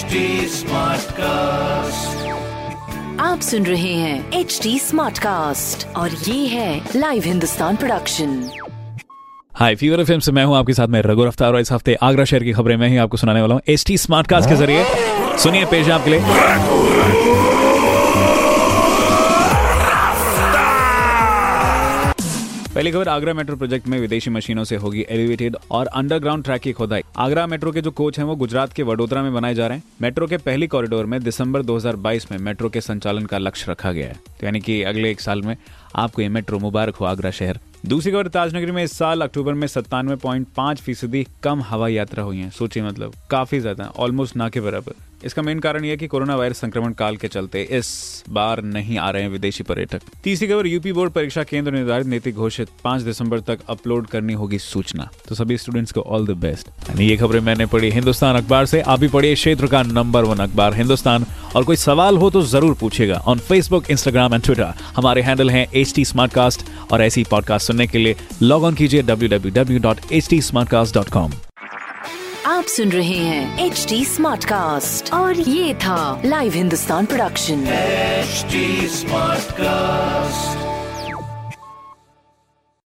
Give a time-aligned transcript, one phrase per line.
[0.00, 0.06] HD
[1.12, 2.28] cast
[3.20, 8.50] आप सुन रहे हैं एच डी स्मार्ट कास्ट और ये है live Hindustan production
[9.52, 12.24] high fever film से मैं हूँ आपके साथ में रघु रफ्तार और इस हफ़्ते आगरा
[12.24, 14.84] शहर की खबरें मैं ही आपको सुनाने वाला हूँ एच टी स्मार्ट कास्ट के ज़रिए।
[15.38, 16.20] सुनिए पेश आपके लिए।
[22.80, 26.72] पहली खबर, आगरा मेट्रो प्रोजेक्ट में विदेशी मशीनों से होगी एलिवेटेड और अंडरग्राउंड ट्रैक की
[26.72, 29.76] खोदाई। आगरा मेट्रो के जो कोच हैं, वो गुजरात के वडोदरा में बनाए जा रहे
[29.76, 33.92] हैं। मेट्रो के पहली कॉरिडोर में दिसंबर 2022 में मेट्रो के संचालन का लक्ष्य रखा
[33.92, 35.56] गया है। तो यानी कि अगले एक साल में
[35.96, 39.66] आपको ये मेट्रो मुबारक हो आगरा शहर। दूसरी खबर, ताजनगरी में इस साल अक्टूबर में
[39.66, 44.48] सत्तानवे पॉइंट पाँच फ़ीसदी कम हवाई यात्रा हुई है। सोचिए मतलब काफ़ी ज़्यादा ऑलमोस्ट ना
[44.48, 48.62] के बराबर। इसका मेन कारण यह कि कोरोना वायरस संक्रमण काल के चलते इस बार
[48.64, 52.68] नहीं आ रहे हैं विदेशी पर्यटक। तीसरी खबर, यूपी बोर्ड परीक्षा केंद्र निर्धारित नीति घोषित।
[52.84, 57.06] पाँच दिसंबर तक अपलोड करनी होगी सूचना। तो सभी स्टूडेंट्स को ऑल द बेस्ट यानी
[57.06, 60.74] ये खबरें मैंने पढ़ी हिंदुस्तान अखबार से। आप भी पढ़िए क्षेत्र का नंबर वन अखबार
[60.74, 65.50] हिंदुस्तान। और कोई सवाल हो तो ज़रूर पूछेगा on Facebook Instagram and Twitter हमारे हैंडल
[65.50, 66.04] है एच टी
[66.92, 71.32] और ऐसी पॉडकास्ट सुनने के लिए लॉग ऑन कीजिए www.htsmartcast.com
[72.46, 78.44] आप सुन रहे हैं एच डी स्मार्ट कास्ट और ये था live Hindustan production H
[78.92, 80.39] smart Smartcast.